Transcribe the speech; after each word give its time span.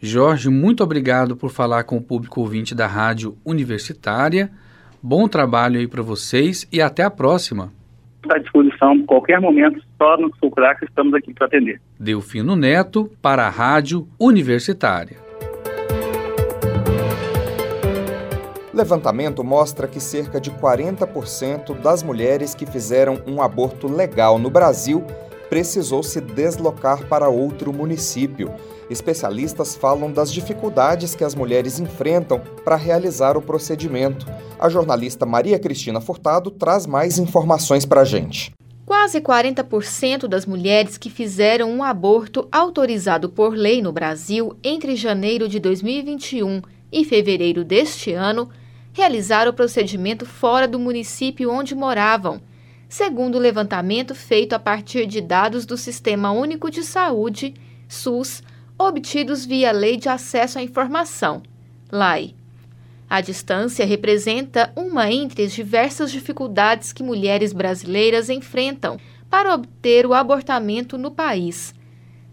Jorge, 0.02 0.50
muito 0.50 0.84
obrigado 0.84 1.38
por 1.38 1.50
falar 1.50 1.86
com 1.86 1.96
o 1.96 2.04
público 2.04 2.42
ouvinte 2.42 2.76
da 2.76 2.86
Rádio 2.86 3.38
Universitária. 3.46 4.52
Bom 5.02 5.28
trabalho 5.28 5.80
aí 5.80 5.88
para 5.88 6.02
vocês 6.02 6.68
e 6.72 6.82
até 6.82 7.04
a 7.04 7.10
próxima. 7.10 7.72
À 8.30 8.38
disposição, 8.40 9.06
qualquer 9.06 9.40
momento, 9.40 9.82
só 9.98 10.18
nos 10.18 10.36
procurar 10.38 10.76
que 10.76 10.86
estamos 10.86 11.14
aqui 11.14 11.34
para 11.34 11.46
atender. 11.46 11.80
Delfino 11.98 12.56
Neto, 12.56 13.10
para 13.22 13.46
a 13.46 13.50
Rádio 13.50 14.08
Universitária. 14.20 15.25
Levantamento 18.76 19.42
mostra 19.42 19.88
que 19.88 20.02
cerca 20.02 20.40
de 20.40 20.52
40% 20.52 21.80
das 21.80 22.04
mulheres 22.04 22.54
que 22.54 22.66
fizeram 22.66 23.22
um 23.26 23.42
aborto 23.42 23.88
legal 23.88 24.38
no 24.38 24.50
Brasil 24.50 25.02
precisou 25.50 26.04
se 26.04 26.20
deslocar 26.20 27.08
para 27.08 27.30
outro 27.30 27.72
município. 27.72 28.54
Especialistas 28.90 29.78
falam 29.78 30.12
das 30.12 30.30
dificuldades 30.30 31.16
que 31.16 31.24
as 31.24 31.34
mulheres 31.34 31.80
enfrentam 31.80 32.42
para 32.66 32.76
realizar 32.76 33.38
o 33.38 33.42
procedimento. 33.42 34.28
A 34.60 34.68
jornalista 34.68 35.26
Maria 35.26 35.58
Cristina 35.58 36.02
Furtado 36.02 36.52
traz 36.52 36.86
mais 36.86 37.18
informações 37.18 37.86
para 37.86 38.02
a 38.02 38.06
gente. 38.06 38.54
Quase 38.86 39.22
40% 39.22 40.28
das 40.28 40.46
mulheres 40.46 40.98
que 40.98 41.10
fizeram 41.10 41.72
um 41.72 41.82
aborto 41.82 42.46
autorizado 42.52 43.30
por 43.30 43.56
lei 43.56 43.82
no 43.82 43.94
Brasil 43.94 44.58
entre 44.62 44.98
janeiro 44.98 45.48
de 45.48 45.62
2021 45.62 46.62
e 46.92 47.06
fevereiro 47.06 47.64
deste 47.64 48.12
ano 48.12 48.50
realizar 48.96 49.46
o 49.46 49.52
procedimento 49.52 50.26
fora 50.26 50.66
do 50.66 50.80
município 50.80 51.52
onde 51.52 51.76
moravam, 51.76 52.42
segundo 52.88 53.36
o 53.36 53.40
levantamento 53.40 54.16
feito 54.16 54.54
a 54.54 54.60
partir 54.60 55.06
de 55.06 55.20
dados 55.20 55.66
do 55.66 55.76
Sistema 55.76 56.32
Único 56.32 56.72
de 56.72 56.82
Saúde, 56.82 57.54
SUS, 57.90 58.42
obtidos 58.80 59.46
via 59.46 59.74
Lei 59.74 59.98
de 59.98 60.08
Acesso 60.08 60.60
à 60.60 60.64
Informação, 60.64 61.44
LAI. 61.92 62.34
A 63.10 63.20
distância 63.20 63.86
representa 63.86 64.72
uma 64.78 65.12
entre 65.12 65.44
as 65.44 65.52
diversas 65.52 66.10
dificuldades 66.10 66.94
que 66.94 67.04
mulheres 67.04 67.52
brasileiras 67.52 68.30
enfrentam 68.30 68.98
para 69.30 69.54
obter 69.54 70.06
o 70.06 70.14
abortamento 70.14 70.98
no 70.98 71.12
país. 71.12 71.76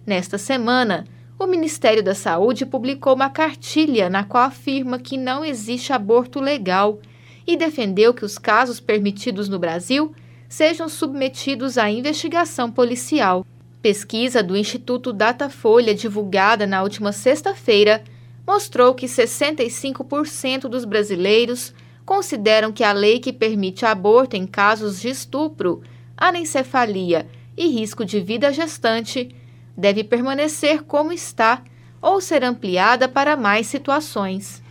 Nesta 0.06 0.38
semana, 0.38 1.08
o 1.42 1.46
Ministério 1.46 2.04
da 2.04 2.14
Saúde 2.14 2.64
publicou 2.64 3.14
uma 3.14 3.28
cartilha 3.28 4.08
na 4.08 4.22
qual 4.22 4.44
afirma 4.44 4.98
que 4.98 5.16
não 5.16 5.44
existe 5.44 5.92
aborto 5.92 6.38
legal 6.38 7.00
e 7.44 7.56
defendeu 7.56 8.14
que 8.14 8.24
os 8.24 8.38
casos 8.38 8.78
permitidos 8.78 9.48
no 9.48 9.58
Brasil 9.58 10.14
sejam 10.48 10.88
submetidos 10.88 11.76
à 11.78 11.90
investigação 11.90 12.70
policial. 12.70 13.44
Pesquisa 13.80 14.40
do 14.40 14.56
Instituto 14.56 15.12
Datafolha, 15.12 15.92
divulgada 15.92 16.64
na 16.64 16.80
última 16.80 17.10
sexta-feira, 17.10 18.04
mostrou 18.46 18.94
que 18.94 19.06
65% 19.06 20.68
dos 20.68 20.84
brasileiros 20.84 21.74
consideram 22.06 22.70
que 22.70 22.84
a 22.84 22.92
lei 22.92 23.18
que 23.18 23.32
permite 23.32 23.84
aborto 23.84 24.36
em 24.36 24.46
casos 24.46 25.00
de 25.00 25.08
estupro, 25.08 25.82
anencefalia 26.16 27.26
e 27.56 27.66
risco 27.66 28.04
de 28.04 28.20
vida 28.20 28.52
gestante 28.52 29.34
deve 29.76 30.04
permanecer 30.04 30.82
como 30.82 31.12
está 31.12 31.62
ou 32.00 32.20
ser 32.20 32.44
ampliada 32.44 33.08
para 33.08 33.36
mais 33.36 33.66
situações. 33.66 34.62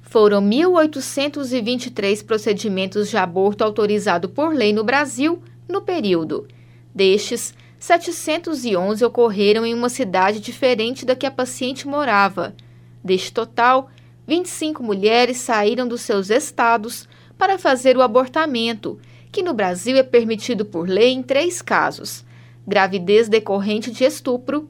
Foram 0.00 0.42
1.823 0.42 2.24
procedimentos 2.24 3.10
de 3.10 3.16
aborto 3.16 3.62
autorizado 3.62 4.28
por 4.28 4.54
lei 4.54 4.72
no 4.72 4.82
Brasil 4.82 5.42
no 5.68 5.82
período. 5.82 6.48
Destes, 6.92 7.54
711 7.78 9.04
ocorreram 9.04 9.64
em 9.64 9.72
uma 9.72 9.88
cidade 9.88 10.40
diferente 10.40 11.06
da 11.06 11.14
que 11.14 11.26
a 11.26 11.30
paciente 11.30 11.86
morava. 11.86 12.54
Deste 13.02 13.32
total, 13.32 13.88
25 14.26 14.82
mulheres 14.82 15.38
saíram 15.38 15.88
dos 15.88 16.02
seus 16.02 16.28
estados 16.28 17.08
para 17.38 17.58
fazer 17.58 17.96
o 17.96 18.02
abortamento, 18.02 18.98
que 19.32 19.42
no 19.42 19.54
Brasil 19.54 19.96
é 19.96 20.02
permitido 20.02 20.64
por 20.64 20.88
lei 20.88 21.12
em 21.12 21.22
três 21.22 21.62
casos: 21.62 22.24
gravidez 22.66 23.28
decorrente 23.28 23.90
de 23.90 24.04
estupro, 24.04 24.68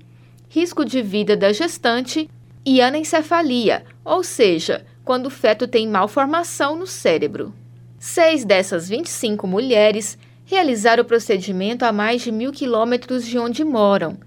risco 0.49 0.85
de 0.85 1.03
vida 1.03 1.37
da 1.37 1.53
gestante 1.53 2.29
e 2.65 2.81
anencefalia, 2.81 3.85
ou 4.05 4.23
seja, 4.23 4.85
quando 5.05 5.27
o 5.27 5.31
feto 5.31 5.67
tem 5.67 5.89
malformação 5.89 6.77
no 6.77 6.87
cérebro. 6.87 7.55
Seis 7.99 8.45
dessas 8.45 8.89
25 8.89 9.47
mulheres 9.47 10.19
realizaram 10.45 11.03
o 11.03 11.07
procedimento 11.07 11.85
a 11.85 11.93
mais 11.93 12.23
de 12.23 12.33
mil 12.33 12.51
quilômetros 12.51 13.27
de 13.27 13.39
onde 13.39 13.63
moram. 13.65 14.19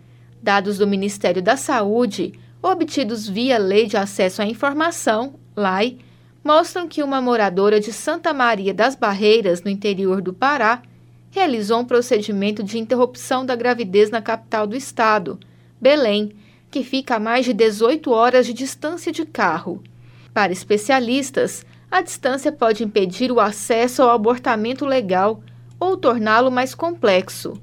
Dados 0.41 0.77
do 0.77 0.88
Ministério 0.88 1.41
da 1.41 1.58
Saúde, 1.58 2.34
obtidos 2.62 3.27
via 3.27 3.58
Lei 3.58 3.88
de 3.88 3.98
Acesso 3.98 4.41
à 4.41 4.46
Informação, 4.46 5.36
LAI, 5.55 5.98
mostram 6.43 6.88
que 6.88 7.01
uma 7.01 7.22
moradora 7.22 7.79
de 7.79 7.91
Santa 7.91 8.34
Maria 8.34 8.74
das 8.74 8.96
Barreiras, 8.96 9.62
no 9.63 9.72
interior 9.72 10.22
do 10.22 10.34
Pará, 10.34 10.82
realizou 11.33 11.79
um 11.79 11.85
procedimento 11.85 12.61
de 12.61 12.77
interrupção 12.77 13.43
da 13.43 13.55
gravidez 13.55 14.11
na 14.11 14.21
capital 14.21 14.67
do 14.67 14.77
estado, 14.77 15.39
Belém, 15.81 16.31
que 16.69 16.83
fica 16.83 17.15
a 17.15 17.19
mais 17.19 17.43
de 17.43 17.53
18 17.53 18.11
horas 18.11 18.45
de 18.45 18.53
distância 18.53 19.11
de 19.11 19.25
carro. 19.25 19.81
Para 20.31 20.53
especialistas, 20.53 21.65
a 21.89 22.01
distância 22.01 22.51
pode 22.51 22.83
impedir 22.83 23.31
o 23.31 23.39
acesso 23.39 24.03
ao 24.03 24.11
abortamento 24.11 24.85
legal 24.85 25.41
ou 25.79 25.97
torná-lo 25.97 26.51
mais 26.51 26.75
complexo. 26.75 27.59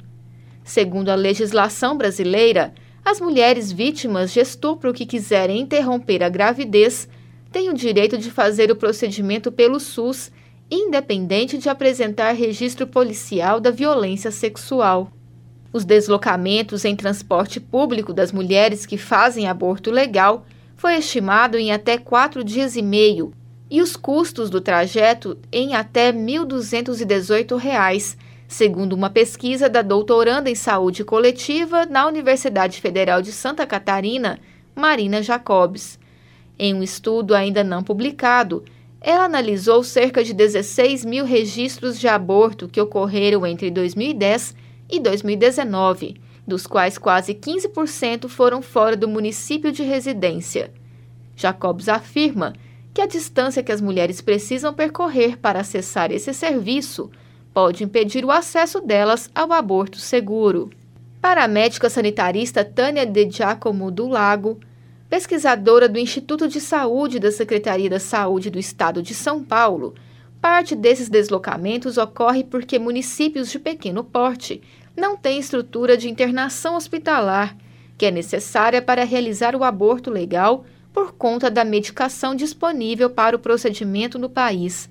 Segundo 0.65 1.09
a 1.09 1.15
legislação 1.15 1.97
brasileira, 1.97 2.75
as 3.05 3.21
mulheres 3.21 3.71
vítimas 3.71 4.33
de 4.33 4.41
estupro 4.41 4.93
que 4.93 5.07
quiserem 5.07 5.61
interromper 5.61 6.25
a 6.25 6.29
gravidez 6.29 7.09
têm 7.53 7.71
o 7.71 7.75
direito 7.75 8.19
de 8.19 8.33
fazer 8.33 8.69
o 8.73 8.77
procedimento 8.77 9.53
pelo 9.53 9.79
SUS, 9.79 10.33
independente 10.71 11.59
de 11.59 11.69
apresentar 11.69 12.33
registro 12.33 12.87
policial 12.87 13.59
da 13.59 13.71
violência 13.71 14.31
sexual. 14.31 15.11
Os 15.73 15.85
deslocamentos 15.85 16.85
em 16.85 16.95
transporte 16.95 17.59
público 17.61 18.13
das 18.13 18.33
mulheres 18.33 18.87
que 18.87 18.97
fazem 18.97 19.49
aborto 19.49 19.91
legal 19.91 20.45
foi 20.77 20.97
estimado 20.97 21.59
em 21.59 21.73
até 21.73 21.99
quatro 21.99 22.45
dias 22.45 22.77
e 22.77 22.83
meio 22.83 23.33
e 23.71 23.81
os 23.81 23.95
custos 23.95 24.51
do 24.51 24.61
trajeto 24.61 25.39
em 25.53 25.75
até 25.75 26.11
R$ 26.11 26.19
1.218, 26.19 28.17
segundo 28.49 28.95
uma 28.95 29.09
pesquisa 29.09 29.69
da 29.69 29.81
doutoranda 29.81 30.51
em 30.51 30.57
saúde 30.57 31.05
coletiva 31.05 31.87
na 31.87 32.07
Universidade 32.07 32.81
Federal 32.81 33.23
de 33.23 33.31
Santa 33.31 33.65
Catarina, 33.65 34.41
Marina 34.75 35.23
Jacobs. 35.23 36.01
Em 36.59 36.75
um 36.75 36.83
estudo 36.83 37.33
ainda 37.33 37.63
não 37.63 37.85
publicado, 37.85 38.65
ela 39.01 39.25
analisou 39.25 39.83
cerca 39.83 40.23
de 40.23 40.33
16 40.33 41.05
mil 41.05 41.25
registros 41.25 41.99
de 41.99 42.07
aborto 42.07 42.69
que 42.69 42.81
ocorreram 42.81 43.47
entre 43.47 43.71
2010 43.71 44.55
e 44.91 45.01
2019 45.01 46.21
dos 46.51 46.67
quais 46.67 46.99
quase 46.99 47.33
15% 47.33 48.29
foram 48.29 48.61
fora 48.61 48.97
do 48.97 49.09
município 49.09 49.71
de 49.71 49.83
residência. 49.83 50.73
Jacobs 51.37 51.89
afirma 51.89 52.53
que 52.93 53.01
a 53.01 53.07
distância 53.07 53.63
que 53.63 53.73
as 53.73 53.81
mulheres 53.81 54.21
precisam 54.21 54.75
percorrer 54.75 55.39
para 55.39 55.61
acessar 55.61 56.11
esse 56.11 56.35
serviço 56.35 57.11
pode 57.55 57.85
impedir 57.85 58.25
o 58.25 58.31
acesso 58.31 58.81
delas 58.81 59.31
ao 59.35 59.53
aborto 59.53 59.99
seguro. 59.99 60.71
Para 61.21 61.45
a 61.45 61.49
médica 61.49 61.89
sanitarista 61.89 62.65
Tânia 62.65 63.07
de 63.07 63.31
Giacomo 63.31 63.91
do 63.91 64.09
Lago, 64.09 64.59
pesquisadora 65.11 65.89
do 65.89 65.99
Instituto 65.99 66.47
de 66.47 66.61
Saúde 66.61 67.19
da 67.19 67.33
Secretaria 67.33 67.91
da 67.91 67.99
Saúde 67.99 68.49
do 68.49 68.61
Estado 68.61 69.03
de 69.03 69.13
São 69.13 69.43
Paulo, 69.43 69.93
parte 70.41 70.77
desses 70.77 71.09
deslocamentos 71.09 71.99
ocorre 71.99 72.45
porque 72.45 72.79
municípios 72.79 73.51
de 73.51 73.59
pequeno 73.59 74.05
porte 74.05 74.63
não 74.97 75.17
tem 75.17 75.41
estrutura 75.41 75.97
de 75.97 76.09
internação 76.09 76.77
hospitalar, 76.77 77.57
que 77.99 78.07
é 78.07 78.11
necessária 78.13 78.81
para 78.81 79.05
realizar 79.05 79.57
o 79.57 79.65
aborto 79.65 80.11
legal 80.11 80.65
por 80.93 81.13
conta 81.13 81.51
da 81.51 81.65
medicação 81.65 82.35
disponível 82.35 83.11
para 83.11 83.35
o 83.35 83.39
procedimento 83.41 84.17
no 84.17 84.31
país. 84.31 84.89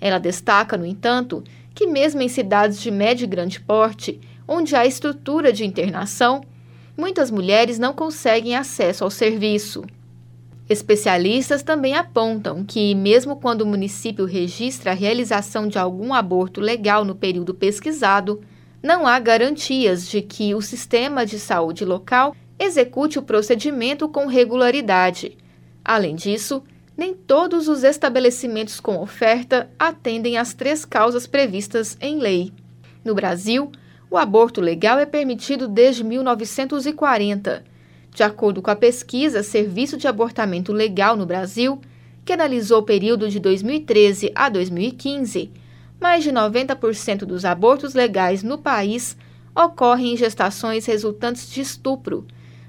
Ela 0.00 0.18
destaca, 0.18 0.76
no 0.76 0.86
entanto, 0.86 1.42
que 1.74 1.86
mesmo 1.88 2.22
em 2.22 2.28
cidades 2.28 2.80
de 2.80 2.92
médio 2.92 3.24
e 3.24 3.28
grande 3.28 3.60
porte, 3.60 4.20
onde 4.46 4.76
há 4.76 4.86
estrutura 4.86 5.52
de 5.52 5.64
internação, 5.64 6.42
muitas 6.96 7.30
mulheres 7.30 7.78
não 7.78 7.92
conseguem 7.92 8.56
acesso 8.56 9.04
ao 9.04 9.10
serviço. 9.10 9.84
Especialistas 10.68 11.62
também 11.62 11.94
apontam 11.94 12.64
que, 12.64 12.94
mesmo 12.94 13.36
quando 13.36 13.62
o 13.62 13.66
município 13.66 14.24
registra 14.24 14.92
a 14.92 14.94
realização 14.94 15.66
de 15.66 15.78
algum 15.78 16.14
aborto 16.14 16.60
legal 16.60 17.04
no 17.04 17.14
período 17.14 17.52
pesquisado, 17.52 18.40
não 18.82 19.06
há 19.06 19.18
garantias 19.18 20.08
de 20.08 20.22
que 20.22 20.54
o 20.54 20.62
sistema 20.62 21.26
de 21.26 21.38
saúde 21.38 21.84
local 21.84 22.34
execute 22.58 23.18
o 23.18 23.22
procedimento 23.22 24.08
com 24.08 24.26
regularidade. 24.26 25.36
Além 25.84 26.14
disso, 26.14 26.62
nem 26.96 27.14
todos 27.14 27.68
os 27.68 27.82
estabelecimentos 27.82 28.78
com 28.80 28.98
oferta 28.98 29.70
atendem 29.78 30.36
às 30.36 30.54
três 30.54 30.84
causas 30.84 31.26
previstas 31.26 31.96
em 32.00 32.18
lei. 32.18 32.52
No 33.04 33.14
Brasil, 33.14 33.72
o 34.12 34.18
aborto 34.18 34.60
legal 34.60 34.98
é 34.98 35.06
permitido 35.06 35.66
desde 35.66 36.04
1940. 36.04 37.64
De 38.14 38.22
acordo 38.22 38.60
com 38.60 38.70
a 38.70 38.76
pesquisa 38.76 39.42
Serviço 39.42 39.96
de 39.96 40.06
Abortamento 40.06 40.70
Legal 40.70 41.16
no 41.16 41.24
Brasil, 41.24 41.80
que 42.22 42.34
analisou 42.34 42.80
o 42.80 42.84
período 42.84 43.30
de 43.30 43.40
2013 43.40 44.30
a 44.34 44.50
2015, 44.50 45.50
mais 45.98 46.22
de 46.22 46.30
90% 46.30 47.20
dos 47.20 47.46
abortos 47.46 47.94
legais 47.94 48.42
no 48.42 48.58
país 48.58 49.16
ocorrem 49.54 50.12
em 50.12 50.16
gestações 50.16 50.84
resultantes 50.84 51.50
de 51.50 51.62
estupro. 51.62 52.26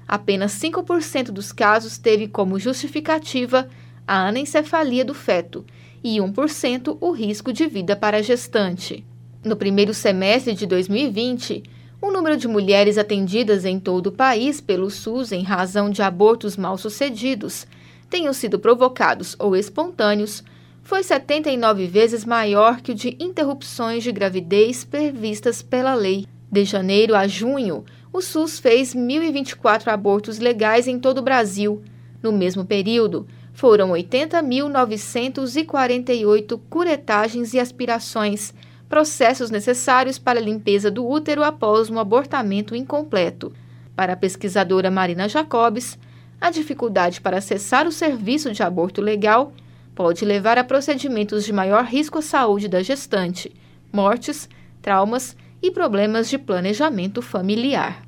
Apenas 0.08 0.52
5% 0.52 1.26
dos 1.26 1.52
casos 1.52 1.98
teve 1.98 2.26
como 2.26 2.58
justificativa 2.58 3.68
a 4.06 4.28
anencefalia 4.28 5.04
do 5.04 5.12
feto 5.12 5.62
e 6.02 6.16
1% 6.16 6.96
o 6.98 7.10
risco 7.10 7.52
de 7.52 7.66
vida 7.66 7.94
para 7.94 8.16
a 8.16 8.22
gestante. 8.22 9.04
No 9.44 9.56
primeiro 9.56 9.92
semestre 9.92 10.54
de 10.54 10.66
2020, 10.66 11.62
o 12.00 12.10
número 12.10 12.34
de 12.34 12.48
mulheres 12.48 12.96
atendidas 12.96 13.66
em 13.66 13.78
todo 13.78 14.06
o 14.06 14.12
país 14.12 14.58
pelo 14.58 14.90
SUS 14.90 15.32
em 15.32 15.42
razão 15.42 15.90
de 15.90 16.00
abortos 16.00 16.56
mal 16.56 16.78
sucedidos, 16.78 17.66
tenham 18.08 18.32
sido 18.32 18.58
provocados 18.58 19.36
ou 19.38 19.54
espontâneos, 19.54 20.42
foi 20.82 21.02
79 21.02 21.86
vezes 21.86 22.24
maior 22.24 22.80
que 22.80 22.92
o 22.92 22.94
de 22.94 23.18
interrupções 23.20 24.02
de 24.02 24.10
gravidez 24.12 24.82
previstas 24.82 25.60
pela 25.60 25.94
lei. 25.94 26.24
De 26.50 26.64
janeiro 26.64 27.14
a 27.14 27.28
junho, 27.28 27.84
o 28.12 28.20
SUS 28.22 28.58
fez 28.58 28.94
1.024 28.94 29.88
abortos 29.88 30.38
legais 30.38 30.88
em 30.88 30.98
todo 30.98 31.18
o 31.18 31.22
Brasil. 31.22 31.82
No 32.22 32.32
mesmo 32.32 32.64
período, 32.64 33.26
foram 33.52 33.90
80.948 33.90 36.58
curetagens 36.70 37.52
e 37.52 37.60
aspirações, 37.60 38.54
processos 38.94 39.50
necessários 39.50 40.20
para 40.20 40.38
a 40.38 40.42
limpeza 40.42 40.88
do 40.88 41.04
útero 41.04 41.42
após 41.42 41.90
um 41.90 41.98
abortamento 41.98 42.76
incompleto. 42.76 43.52
Para 43.96 44.12
a 44.12 44.16
pesquisadora 44.16 44.88
Marina 44.88 45.28
Jacobs, 45.28 45.98
a 46.40 46.48
dificuldade 46.48 47.20
para 47.20 47.38
acessar 47.38 47.88
o 47.88 47.90
serviço 47.90 48.52
de 48.52 48.62
aborto 48.62 49.00
legal 49.00 49.52
pode 49.96 50.24
levar 50.24 50.58
a 50.58 50.62
procedimentos 50.62 51.44
de 51.44 51.52
maior 51.52 51.82
risco 51.82 52.18
à 52.18 52.22
saúde 52.22 52.68
da 52.68 52.84
gestante, 52.84 53.52
mortes, 53.92 54.48
traumas 54.80 55.36
e 55.60 55.72
problemas 55.72 56.30
de 56.30 56.38
planejamento 56.38 57.20
familiar. 57.20 58.06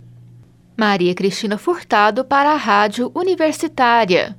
Maria 0.77 1.17
Cristina 1.17 1.59
Furtado 1.59 2.25
para 2.25 2.53
a 2.53 2.57
Rádio 2.57 3.11
Universitária. 3.13 4.37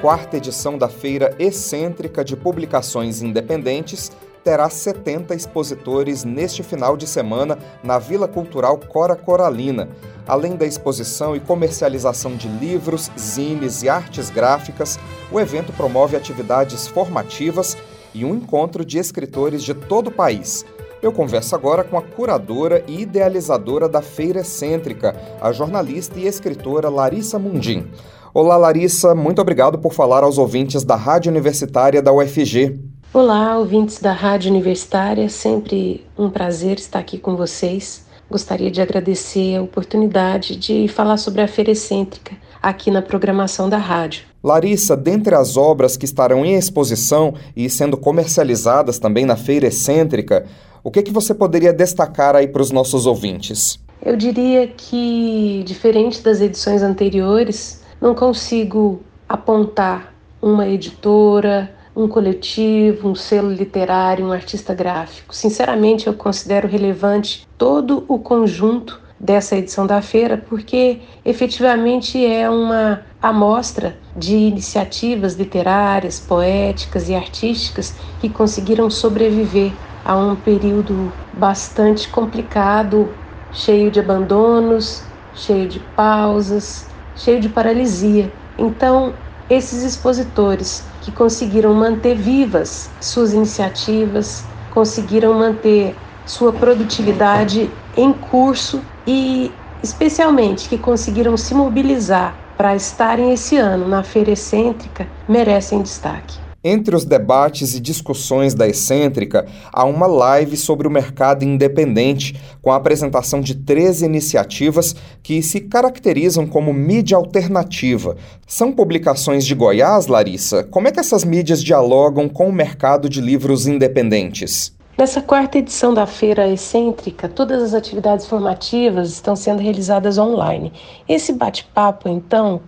Quarta 0.00 0.38
edição 0.38 0.78
da 0.78 0.88
Feira 0.88 1.34
Excêntrica 1.38 2.24
de 2.24 2.34
Publicações 2.34 3.20
Independentes 3.20 4.10
terá 4.42 4.70
70 4.70 5.34
expositores 5.34 6.24
neste 6.24 6.62
final 6.62 6.96
de 6.96 7.06
semana 7.06 7.58
na 7.84 7.98
Vila 7.98 8.26
Cultural 8.26 8.78
Cora 8.78 9.14
Coralina. 9.14 9.90
Além 10.26 10.56
da 10.56 10.64
exposição 10.64 11.36
e 11.36 11.40
comercialização 11.40 12.34
de 12.34 12.48
livros, 12.48 13.10
zines 13.18 13.82
e 13.82 13.90
artes 13.90 14.30
gráficas, 14.30 14.98
o 15.30 15.38
evento 15.38 15.70
promove 15.70 16.16
atividades 16.16 16.88
formativas 16.88 17.76
e 18.14 18.24
um 18.24 18.34
encontro 18.34 18.86
de 18.86 18.96
escritores 18.96 19.62
de 19.62 19.74
todo 19.74 20.06
o 20.06 20.12
país. 20.12 20.64
Eu 21.02 21.12
converso 21.12 21.54
agora 21.54 21.84
com 21.84 21.98
a 21.98 22.02
curadora 22.02 22.82
e 22.86 23.02
idealizadora 23.02 23.86
da 23.86 24.00
Feira 24.00 24.40
Excêntrica, 24.40 25.14
a 25.40 25.52
jornalista 25.52 26.18
e 26.18 26.26
escritora 26.26 26.88
Larissa 26.88 27.38
Mundim. 27.38 27.86
Olá, 28.32 28.56
Larissa, 28.56 29.12
muito 29.12 29.42
obrigado 29.42 29.76
por 29.76 29.92
falar 29.92 30.22
aos 30.22 30.38
ouvintes 30.38 30.84
da 30.84 30.94
Rádio 30.94 31.32
Universitária 31.32 32.00
da 32.00 32.12
UFG. 32.12 32.78
Olá, 33.12 33.58
ouvintes 33.58 33.98
da 33.98 34.12
Rádio 34.12 34.52
Universitária, 34.52 35.28
sempre 35.28 36.06
um 36.16 36.30
prazer 36.30 36.78
estar 36.78 37.00
aqui 37.00 37.18
com 37.18 37.34
vocês. 37.34 38.06
Gostaria 38.30 38.70
de 38.70 38.80
agradecer 38.80 39.56
a 39.56 39.62
oportunidade 39.62 40.54
de 40.54 40.86
falar 40.86 41.16
sobre 41.16 41.42
a 41.42 41.48
Feira 41.48 41.72
Excêntrica 41.72 42.36
aqui 42.62 42.88
na 42.88 43.02
programação 43.02 43.68
da 43.68 43.78
rádio. 43.78 44.22
Larissa, 44.44 44.96
dentre 44.96 45.34
as 45.34 45.56
obras 45.56 45.96
que 45.96 46.04
estarão 46.04 46.44
em 46.44 46.54
exposição 46.54 47.34
e 47.56 47.68
sendo 47.68 47.96
comercializadas 47.96 49.00
também 49.00 49.26
na 49.26 49.34
Feira 49.34 49.66
Excêntrica, 49.66 50.46
o 50.84 50.90
que, 50.92 51.02
que 51.02 51.10
você 51.10 51.34
poderia 51.34 51.72
destacar 51.72 52.36
aí 52.36 52.46
para 52.46 52.62
os 52.62 52.70
nossos 52.70 53.06
ouvintes? 53.06 53.80
Eu 54.00 54.16
diria 54.16 54.68
que, 54.68 55.64
diferente 55.66 56.22
das 56.22 56.40
edições 56.40 56.80
anteriores, 56.80 57.79
não 58.00 58.14
consigo 58.14 59.02
apontar 59.28 60.14
uma 60.40 60.66
editora, 60.66 61.74
um 61.94 62.08
coletivo, 62.08 63.08
um 63.08 63.14
selo 63.14 63.52
literário, 63.52 64.26
um 64.26 64.32
artista 64.32 64.74
gráfico. 64.74 65.34
Sinceramente, 65.34 66.06
eu 66.06 66.14
considero 66.14 66.66
relevante 66.66 67.46
todo 67.58 68.04
o 68.08 68.18
conjunto 68.18 69.00
dessa 69.18 69.54
edição 69.56 69.86
da 69.86 70.00
feira, 70.00 70.38
porque 70.38 71.02
efetivamente 71.24 72.24
é 72.24 72.48
uma 72.48 73.04
amostra 73.20 73.98
de 74.16 74.34
iniciativas 74.34 75.34
literárias, 75.34 76.18
poéticas 76.18 77.10
e 77.10 77.14
artísticas 77.14 77.94
que 78.18 78.30
conseguiram 78.30 78.88
sobreviver 78.88 79.78
a 80.02 80.16
um 80.16 80.34
período 80.36 81.12
bastante 81.30 82.08
complicado, 82.08 83.18
cheio 83.50 83.90
de 83.90 84.00
abandonos, 84.00 85.10
cheio 85.34 85.68
de 85.68 85.80
pausas, 85.80 86.89
cheio 87.16 87.40
de 87.40 87.48
paralisia. 87.48 88.30
Então, 88.58 89.12
esses 89.48 89.82
expositores 89.82 90.84
que 91.02 91.10
conseguiram 91.10 91.74
manter 91.74 92.14
vivas 92.14 92.90
suas 93.00 93.32
iniciativas, 93.32 94.44
conseguiram 94.72 95.34
manter 95.34 95.96
sua 96.24 96.52
produtividade 96.52 97.68
em 97.96 98.12
curso 98.12 98.80
e, 99.06 99.50
especialmente, 99.82 100.68
que 100.68 100.78
conseguiram 100.78 101.36
se 101.36 101.54
mobilizar 101.54 102.34
para 102.56 102.76
estarem 102.76 103.32
esse 103.32 103.56
ano 103.56 103.88
na 103.88 104.02
Feira 104.02 104.30
Excêntrica, 104.30 105.06
merecem 105.28 105.82
destaque. 105.82 106.49
Entre 106.62 106.94
os 106.94 107.06
debates 107.06 107.74
e 107.74 107.80
discussões 107.80 108.52
da 108.52 108.68
Excêntrica, 108.68 109.46
há 109.72 109.84
uma 109.86 110.06
live 110.06 110.58
sobre 110.58 110.86
o 110.86 110.90
mercado 110.90 111.42
independente, 111.42 112.38
com 112.60 112.70
a 112.70 112.76
apresentação 112.76 113.40
de 113.40 113.54
13 113.54 114.04
iniciativas 114.04 114.94
que 115.22 115.42
se 115.42 115.60
caracterizam 115.60 116.46
como 116.46 116.74
mídia 116.74 117.16
alternativa. 117.16 118.14
São 118.46 118.72
publicações 118.72 119.46
de 119.46 119.54
Goiás, 119.54 120.06
Larissa? 120.06 120.62
Como 120.64 120.86
é 120.86 120.92
que 120.92 121.00
essas 121.00 121.24
mídias 121.24 121.62
dialogam 121.62 122.28
com 122.28 122.46
o 122.46 122.52
mercado 122.52 123.08
de 123.08 123.22
livros 123.22 123.66
independentes? 123.66 124.78
Nessa 124.98 125.22
quarta 125.22 125.56
edição 125.56 125.94
da 125.94 126.04
Feira 126.04 126.46
Excêntrica, 126.46 127.26
todas 127.26 127.62
as 127.62 127.72
atividades 127.72 128.26
formativas 128.26 129.08
estão 129.08 129.34
sendo 129.34 129.62
realizadas 129.62 130.18
online. 130.18 130.74
Esse 131.08 131.32
bate-papo, 131.32 132.06
então, 132.06 132.60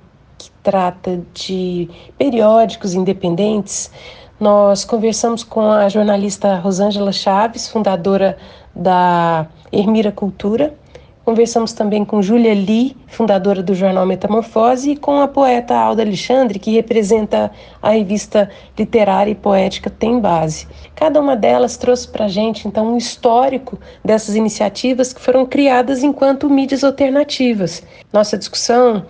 trata 0.62 1.20
de 1.34 1.88
periódicos 2.16 2.94
independentes, 2.94 3.90
nós 4.42 4.84
conversamos 4.84 5.44
com 5.44 5.70
a 5.70 5.88
jornalista 5.88 6.56
Rosângela 6.56 7.12
Chaves, 7.12 7.68
fundadora 7.68 8.36
da 8.74 9.46
Ermira 9.70 10.10
Cultura. 10.10 10.74
Conversamos 11.24 11.72
também 11.72 12.04
com 12.04 12.20
Júlia 12.20 12.52
Lee, 12.52 12.96
fundadora 13.06 13.62
do 13.62 13.72
jornal 13.72 14.04
Metamorfose, 14.04 14.90
e 14.90 14.96
com 14.96 15.20
a 15.20 15.28
poeta 15.28 15.76
Alda 15.76 16.02
Alexandre, 16.02 16.58
que 16.58 16.72
representa 16.72 17.52
a 17.80 17.90
revista 17.90 18.50
literária 18.76 19.30
e 19.30 19.36
poética 19.36 19.88
Tem 19.88 20.18
Base. 20.18 20.66
Cada 20.96 21.20
uma 21.20 21.36
delas 21.36 21.76
trouxe 21.76 22.08
para 22.08 22.24
a 22.24 22.28
gente, 22.28 22.66
então, 22.66 22.94
um 22.94 22.96
histórico 22.96 23.78
dessas 24.04 24.34
iniciativas 24.34 25.12
que 25.12 25.20
foram 25.20 25.46
criadas 25.46 26.02
enquanto 26.02 26.50
mídias 26.50 26.82
alternativas. 26.82 27.84
Nossa 28.12 28.36
discussão 28.36 29.06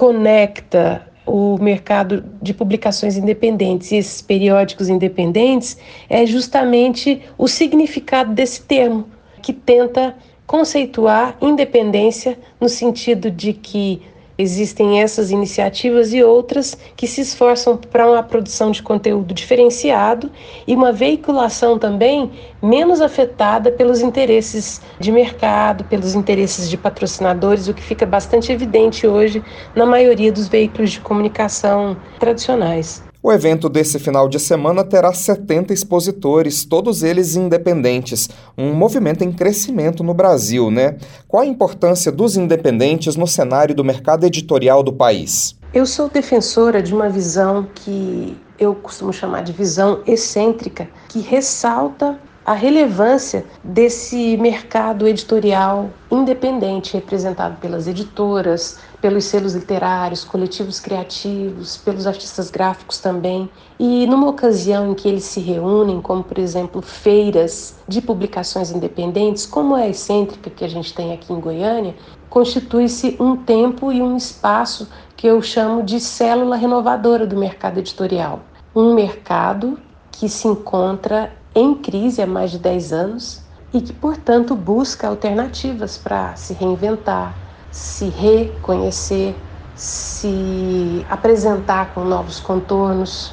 conecta 0.00 1.06
o 1.26 1.58
mercado 1.58 2.24
de 2.40 2.54
publicações 2.54 3.18
independentes 3.18 3.92
e 3.92 3.96
esses 3.96 4.22
periódicos 4.22 4.88
independentes 4.88 5.76
é 6.08 6.24
justamente 6.24 7.20
o 7.36 7.46
significado 7.46 8.32
desse 8.32 8.62
termo, 8.62 9.04
que 9.42 9.52
tenta 9.52 10.16
conceituar 10.46 11.36
independência 11.38 12.38
no 12.58 12.66
sentido 12.66 13.30
de 13.30 13.52
que 13.52 14.00
Existem 14.40 15.02
essas 15.02 15.30
iniciativas 15.30 16.14
e 16.14 16.22
outras 16.22 16.74
que 16.96 17.06
se 17.06 17.20
esforçam 17.20 17.76
para 17.76 18.10
uma 18.10 18.22
produção 18.22 18.70
de 18.70 18.82
conteúdo 18.82 19.34
diferenciado 19.34 20.30
e 20.66 20.74
uma 20.74 20.92
veiculação 20.92 21.78
também 21.78 22.30
menos 22.62 23.02
afetada 23.02 23.70
pelos 23.70 24.00
interesses 24.00 24.80
de 24.98 25.12
mercado, 25.12 25.84
pelos 25.84 26.14
interesses 26.14 26.70
de 26.70 26.78
patrocinadores, 26.78 27.68
o 27.68 27.74
que 27.74 27.82
fica 27.82 28.06
bastante 28.06 28.50
evidente 28.50 29.06
hoje 29.06 29.44
na 29.74 29.84
maioria 29.84 30.32
dos 30.32 30.48
veículos 30.48 30.92
de 30.92 31.00
comunicação 31.00 31.94
tradicionais. 32.18 33.09
O 33.22 33.30
evento 33.30 33.68
desse 33.68 33.98
final 33.98 34.30
de 34.30 34.40
semana 34.40 34.82
terá 34.82 35.12
70 35.12 35.74
expositores, 35.74 36.64
todos 36.64 37.02
eles 37.02 37.36
independentes, 37.36 38.30
um 38.56 38.72
movimento 38.72 39.22
em 39.22 39.30
crescimento 39.30 40.02
no 40.02 40.14
Brasil, 40.14 40.70
né? 40.70 40.96
Qual 41.28 41.42
a 41.42 41.46
importância 41.46 42.10
dos 42.10 42.38
independentes 42.38 43.16
no 43.16 43.26
cenário 43.26 43.74
do 43.74 43.84
mercado 43.84 44.24
editorial 44.24 44.82
do 44.82 44.90
país? 44.90 45.54
Eu 45.74 45.84
sou 45.84 46.08
defensora 46.08 46.82
de 46.82 46.94
uma 46.94 47.10
visão 47.10 47.68
que 47.74 48.38
eu 48.58 48.74
costumo 48.74 49.12
chamar 49.12 49.42
de 49.42 49.52
visão 49.52 50.00
excêntrica, 50.06 50.88
que 51.10 51.20
ressalta 51.20 52.18
a 52.44 52.54
relevância 52.54 53.44
desse 53.62 54.36
mercado 54.38 55.06
editorial 55.06 55.90
independente, 56.10 56.94
representado 56.94 57.58
pelas 57.60 57.86
editoras, 57.86 58.78
pelos 59.00 59.24
selos 59.24 59.54
literários, 59.54 60.24
coletivos 60.24 60.78
criativos, 60.78 61.76
pelos 61.76 62.06
artistas 62.06 62.50
gráficos 62.50 62.98
também. 62.98 63.48
E 63.78 64.06
numa 64.06 64.28
ocasião 64.28 64.90
em 64.90 64.94
que 64.94 65.08
eles 65.08 65.24
se 65.24 65.40
reúnem, 65.40 66.00
como 66.00 66.22
por 66.22 66.38
exemplo 66.38 66.82
feiras 66.82 67.76
de 67.88 68.02
publicações 68.02 68.70
independentes, 68.70 69.46
como 69.46 69.74
a 69.74 69.88
excêntrica 69.88 70.50
que 70.50 70.64
a 70.64 70.68
gente 70.68 70.92
tem 70.92 71.12
aqui 71.12 71.32
em 71.32 71.40
Goiânia, 71.40 71.94
constitui-se 72.28 73.16
um 73.18 73.36
tempo 73.36 73.90
e 73.92 74.00
um 74.02 74.16
espaço 74.16 74.88
que 75.16 75.26
eu 75.26 75.42
chamo 75.42 75.82
de 75.82 75.98
célula 75.98 76.56
renovadora 76.56 77.26
do 77.26 77.36
mercado 77.36 77.78
editorial. 77.78 78.40
Um 78.74 78.94
mercado 78.94 79.78
que 80.12 80.28
se 80.28 80.46
encontra 80.46 81.32
em 81.54 81.74
crise 81.74 82.22
há 82.22 82.26
mais 82.26 82.50
de 82.50 82.58
10 82.58 82.92
anos 82.92 83.42
e 83.72 83.80
que, 83.80 83.92
portanto, 83.92 84.54
busca 84.54 85.08
alternativas 85.08 85.96
para 85.96 86.34
se 86.36 86.52
reinventar, 86.52 87.34
se 87.70 88.06
reconhecer, 88.06 89.34
se 89.74 91.04
apresentar 91.08 91.92
com 91.94 92.04
novos 92.04 92.40
contornos, 92.40 93.32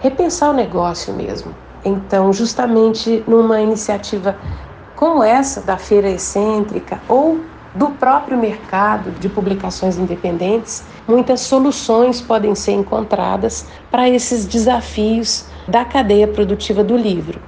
repensar 0.00 0.50
o 0.50 0.52
negócio 0.52 1.12
mesmo. 1.14 1.54
Então, 1.84 2.32
justamente 2.32 3.24
numa 3.26 3.60
iniciativa 3.60 4.36
como 4.94 5.22
essa 5.22 5.60
da 5.60 5.76
Feira 5.76 6.08
Excêntrica 6.08 7.00
ou 7.08 7.40
do 7.74 7.88
próprio 7.90 8.38
mercado 8.38 9.10
de 9.12 9.28
publicações 9.28 9.96
independentes, 9.96 10.84
muitas 11.08 11.40
soluções 11.40 12.20
podem 12.20 12.54
ser 12.54 12.72
encontradas 12.72 13.66
para 13.90 14.08
esses 14.08 14.46
desafios 14.46 15.46
da 15.66 15.84
cadeia 15.84 16.28
produtiva 16.28 16.84
do 16.84 16.96
livro 16.96 17.40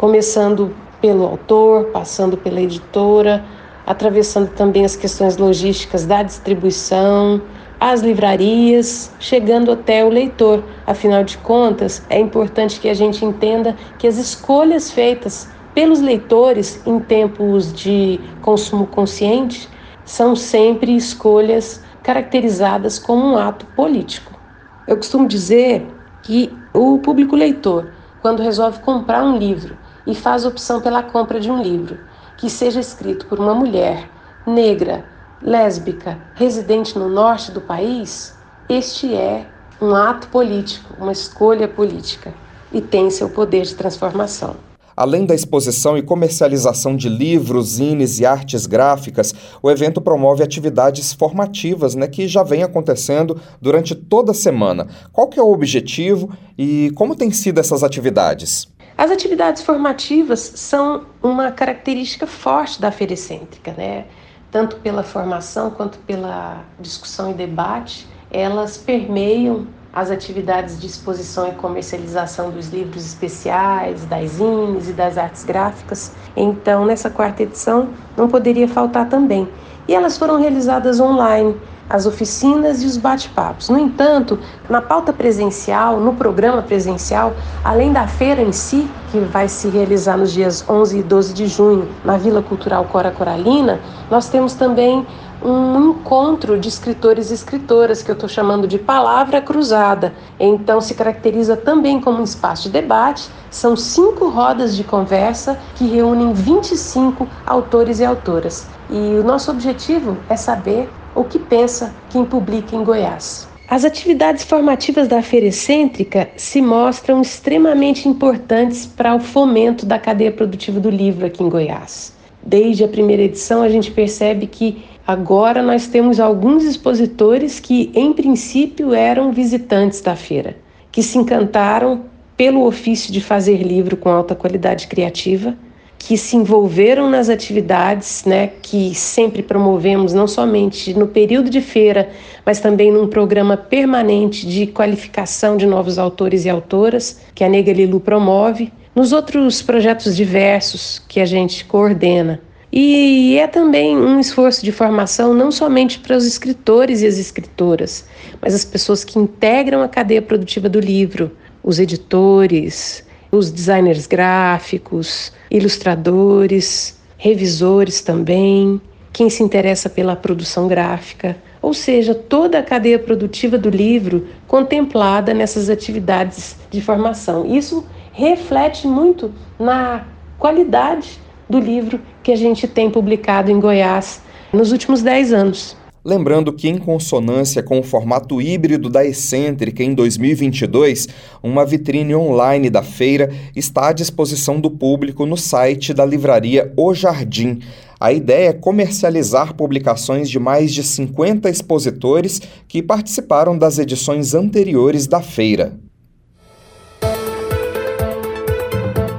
começando 0.00 0.74
pelo 0.98 1.26
autor, 1.26 1.90
passando 1.92 2.34
pela 2.34 2.58
editora, 2.58 3.44
atravessando 3.90 4.50
também 4.50 4.84
as 4.84 4.94
questões 4.94 5.36
logísticas 5.36 6.06
da 6.06 6.22
distribuição, 6.22 7.42
as 7.80 8.02
livrarias, 8.02 9.12
chegando 9.18 9.72
até 9.72 10.04
o 10.04 10.08
leitor. 10.08 10.62
Afinal 10.86 11.24
de 11.24 11.36
contas, 11.38 12.00
é 12.08 12.20
importante 12.20 12.78
que 12.78 12.88
a 12.88 12.94
gente 12.94 13.24
entenda 13.24 13.74
que 13.98 14.06
as 14.06 14.16
escolhas 14.16 14.92
feitas 14.92 15.48
pelos 15.74 16.00
leitores 16.00 16.80
em 16.86 17.00
tempos 17.00 17.72
de 17.72 18.20
consumo 18.42 18.86
consciente 18.86 19.68
são 20.04 20.36
sempre 20.36 20.94
escolhas 20.94 21.82
caracterizadas 22.00 22.96
como 22.96 23.26
um 23.26 23.36
ato 23.36 23.66
político. 23.74 24.38
Eu 24.86 24.98
costumo 24.98 25.26
dizer 25.26 25.84
que 26.22 26.56
o 26.72 26.98
público 26.98 27.34
leitor, 27.34 27.90
quando 28.22 28.40
resolve 28.40 28.78
comprar 28.82 29.24
um 29.24 29.36
livro 29.36 29.76
e 30.06 30.14
faz 30.14 30.46
opção 30.46 30.80
pela 30.80 31.02
compra 31.02 31.40
de 31.40 31.50
um 31.50 31.60
livro 31.60 32.08
que 32.40 32.48
seja 32.48 32.80
escrito 32.80 33.26
por 33.26 33.38
uma 33.38 33.54
mulher 33.54 34.08
negra, 34.46 35.04
lésbica, 35.42 36.18
residente 36.34 36.98
no 36.98 37.06
norte 37.06 37.52
do 37.52 37.60
país, 37.60 38.34
este 38.66 39.14
é 39.14 39.46
um 39.80 39.94
ato 39.94 40.28
político, 40.28 40.94
uma 40.98 41.12
escolha 41.12 41.68
política 41.68 42.32
e 42.72 42.80
tem 42.80 43.10
seu 43.10 43.28
poder 43.28 43.62
de 43.62 43.74
transformação. 43.74 44.56
Além 44.96 45.24
da 45.24 45.34
exposição 45.34 45.96
e 45.96 46.02
comercialização 46.02 46.96
de 46.96 47.08
livros, 47.08 47.74
zines 47.74 48.18
e 48.18 48.26
artes 48.26 48.66
gráficas, 48.66 49.34
o 49.62 49.70
evento 49.70 50.00
promove 50.00 50.42
atividades 50.42 51.12
formativas, 51.12 51.94
né, 51.94 52.06
que 52.06 52.26
já 52.26 52.42
vem 52.42 52.62
acontecendo 52.62 53.38
durante 53.60 53.94
toda 53.94 54.32
a 54.32 54.34
semana. 54.34 54.88
Qual 55.12 55.28
que 55.28 55.38
é 55.38 55.42
o 55.42 55.52
objetivo 55.52 56.30
e 56.56 56.90
como 56.94 57.14
têm 57.14 57.30
sido 57.30 57.60
essas 57.60 57.82
atividades? 57.82 58.68
As 59.00 59.10
atividades 59.10 59.62
formativas 59.62 60.52
são 60.56 61.06
uma 61.22 61.50
característica 61.50 62.26
forte 62.26 62.78
da 62.78 62.92
feira 62.92 63.14
excêntrica, 63.14 63.72
né? 63.72 64.04
Tanto 64.50 64.76
pela 64.76 65.02
formação 65.02 65.70
quanto 65.70 65.96
pela 66.00 66.62
discussão 66.78 67.30
e 67.30 67.32
debate, 67.32 68.06
elas 68.30 68.76
permeiam 68.76 69.66
as 69.90 70.10
atividades 70.10 70.78
de 70.78 70.86
exposição 70.86 71.48
e 71.48 71.52
comercialização 71.52 72.50
dos 72.50 72.68
livros 72.68 73.06
especiais, 73.06 74.04
das 74.04 74.32
zines 74.32 74.90
e 74.90 74.92
das 74.92 75.16
artes 75.16 75.44
gráficas. 75.44 76.12
Então, 76.36 76.84
nessa 76.84 77.08
quarta 77.08 77.42
edição, 77.42 77.88
não 78.18 78.28
poderia 78.28 78.68
faltar 78.68 79.08
também. 79.08 79.48
E 79.88 79.94
elas 79.94 80.18
foram 80.18 80.38
realizadas 80.38 81.00
online, 81.00 81.56
as 81.90 82.06
oficinas 82.06 82.82
e 82.82 82.86
os 82.86 82.96
bate-papos. 82.96 83.68
No 83.68 83.78
entanto, 83.78 84.38
na 84.68 84.80
pauta 84.80 85.12
presencial, 85.12 85.98
no 85.98 86.14
programa 86.14 86.62
presencial, 86.62 87.34
além 87.64 87.92
da 87.92 88.06
feira 88.06 88.40
em 88.40 88.52
si, 88.52 88.88
que 89.10 89.18
vai 89.18 89.48
se 89.48 89.68
realizar 89.68 90.16
nos 90.16 90.32
dias 90.32 90.64
11 90.68 90.98
e 90.98 91.02
12 91.02 91.34
de 91.34 91.48
junho 91.48 91.88
na 92.04 92.16
Vila 92.16 92.40
Cultural 92.40 92.84
Cora 92.84 93.10
Coralina, 93.10 93.80
nós 94.08 94.28
temos 94.28 94.54
também 94.54 95.04
um 95.42 95.90
encontro 95.90 96.58
de 96.58 96.68
escritores 96.68 97.30
e 97.30 97.34
escritoras, 97.34 98.02
que 98.02 98.10
eu 98.10 98.12
estou 98.12 98.28
chamando 98.28 98.68
de 98.68 98.78
palavra 98.78 99.40
cruzada. 99.40 100.12
Então, 100.38 100.80
se 100.80 100.94
caracteriza 100.94 101.56
também 101.56 102.00
como 102.00 102.20
um 102.20 102.24
espaço 102.24 102.64
de 102.64 102.70
debate. 102.70 103.28
São 103.50 103.74
cinco 103.74 104.28
rodas 104.28 104.76
de 104.76 104.84
conversa 104.84 105.58
que 105.74 105.86
reúnem 105.86 106.32
25 106.32 107.26
autores 107.46 108.00
e 108.00 108.04
autoras. 108.04 108.68
E 108.90 109.18
o 109.18 109.24
nosso 109.24 109.50
objetivo 109.50 110.16
é 110.28 110.36
saber 110.36 110.90
o 111.14 111.24
que 111.24 111.38
pensa 111.38 111.94
quem 112.08 112.24
publica 112.24 112.74
em 112.74 112.84
Goiás. 112.84 113.48
As 113.68 113.84
atividades 113.84 114.44
formativas 114.44 115.06
da 115.06 115.22
Feira 115.22 115.46
Excêntrica 115.46 116.28
se 116.36 116.60
mostram 116.60 117.22
extremamente 117.22 118.08
importantes 118.08 118.84
para 118.86 119.14
o 119.14 119.20
fomento 119.20 119.86
da 119.86 119.98
cadeia 119.98 120.32
produtiva 120.32 120.80
do 120.80 120.90
livro 120.90 121.26
aqui 121.26 121.42
em 121.42 121.48
Goiás. 121.48 122.12
Desde 122.42 122.84
a 122.84 122.88
primeira 122.88 123.22
edição, 123.22 123.62
a 123.62 123.68
gente 123.68 123.90
percebe 123.90 124.46
que 124.46 124.82
Agora 125.10 125.60
nós 125.60 125.88
temos 125.88 126.20
alguns 126.20 126.62
expositores 126.62 127.58
que, 127.58 127.90
em 127.96 128.12
princípio, 128.12 128.94
eram 128.94 129.32
visitantes 129.32 130.00
da 130.00 130.14
feira, 130.14 130.56
que 130.92 131.02
se 131.02 131.18
encantaram 131.18 132.02
pelo 132.36 132.64
ofício 132.64 133.12
de 133.12 133.20
fazer 133.20 133.56
livro 133.56 133.96
com 133.96 134.08
alta 134.08 134.36
qualidade 134.36 134.86
criativa, 134.86 135.56
que 136.00 136.16
se 136.16 136.34
envolveram 136.34 137.10
nas 137.10 137.28
atividades 137.28 138.24
né, 138.24 138.50
que 138.62 138.94
sempre 138.94 139.42
promovemos, 139.42 140.14
não 140.14 140.26
somente 140.26 140.94
no 140.94 141.06
período 141.06 141.50
de 141.50 141.60
feira, 141.60 142.08
mas 142.44 142.58
também 142.58 142.90
num 142.90 143.06
programa 143.06 143.54
permanente 143.54 144.46
de 144.46 144.66
qualificação 144.66 145.58
de 145.58 145.66
novos 145.66 145.98
autores 145.98 146.46
e 146.46 146.48
autoras, 146.48 147.20
que 147.34 147.44
a 147.44 147.48
Nega 147.50 147.72
Lilu 147.72 148.00
promove, 148.00 148.72
nos 148.94 149.12
outros 149.12 149.60
projetos 149.60 150.16
diversos 150.16 151.00
que 151.06 151.20
a 151.20 151.26
gente 151.26 151.66
coordena. 151.66 152.40
E 152.72 153.36
é 153.36 153.46
também 153.46 153.96
um 153.96 154.18
esforço 154.18 154.64
de 154.64 154.72
formação 154.72 155.34
não 155.34 155.52
somente 155.52 155.98
para 155.98 156.16
os 156.16 156.24
escritores 156.24 157.02
e 157.02 157.06
as 157.06 157.18
escritoras, 157.18 158.06
mas 158.40 158.54
as 158.54 158.64
pessoas 158.64 159.04
que 159.04 159.18
integram 159.18 159.82
a 159.82 159.88
cadeia 159.88 160.22
produtiva 160.22 160.68
do 160.68 160.80
livro, 160.80 161.36
os 161.62 161.78
editores, 161.78 163.04
os 163.30 163.50
designers 163.50 164.06
gráficos, 164.06 165.32
ilustradores, 165.50 166.98
revisores 167.16 168.00
também, 168.00 168.80
quem 169.12 169.28
se 169.28 169.42
interessa 169.42 169.88
pela 169.88 170.16
produção 170.16 170.68
gráfica, 170.68 171.36
ou 171.60 171.74
seja, 171.74 172.14
toda 172.14 172.58
a 172.58 172.62
cadeia 172.62 172.98
produtiva 172.98 173.58
do 173.58 173.68
livro 173.68 174.26
contemplada 174.46 175.34
nessas 175.34 175.68
atividades 175.68 176.56
de 176.70 176.80
formação. 176.80 177.44
Isso 177.44 177.84
reflete 178.12 178.86
muito 178.86 179.32
na 179.58 180.04
qualidade 180.38 181.20
do 181.48 181.58
livro 181.58 182.00
que 182.22 182.32
a 182.32 182.36
gente 182.36 182.66
tem 182.66 182.90
publicado 182.90 183.50
em 183.50 183.60
Goiás 183.60 184.22
nos 184.52 184.72
últimos 184.72 185.02
10 185.02 185.32
anos. 185.32 185.76
Lembrando 186.02 186.50
que, 186.50 186.66
em 186.66 186.78
consonância 186.78 187.62
com 187.62 187.78
o 187.78 187.82
formato 187.82 188.40
híbrido 188.40 188.88
da 188.88 189.04
Excêntrica 189.04 189.82
em 189.82 189.94
2022, 189.94 191.08
uma 191.42 191.64
vitrine 191.66 192.14
online 192.14 192.70
da 192.70 192.82
feira 192.82 193.30
está 193.54 193.88
à 193.88 193.92
disposição 193.92 194.58
do 194.58 194.70
público 194.70 195.26
no 195.26 195.36
site 195.36 195.92
da 195.92 196.04
livraria 196.04 196.72
O 196.74 196.94
Jardim. 196.94 197.60
A 197.98 198.14
ideia 198.14 198.48
é 198.48 198.52
comercializar 198.54 199.54
publicações 199.54 200.30
de 200.30 200.38
mais 200.38 200.72
de 200.72 200.82
50 200.82 201.50
expositores 201.50 202.40
que 202.66 202.82
participaram 202.82 203.58
das 203.58 203.78
edições 203.78 204.32
anteriores 204.32 205.06
da 205.06 205.20
feira. 205.20 205.78